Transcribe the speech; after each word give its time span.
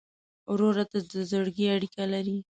ورور 0.51 0.77
ته 0.91 0.97
د 1.11 1.13
زړګي 1.31 1.65
اړیکه 1.75 2.03
لرې. 2.13 2.37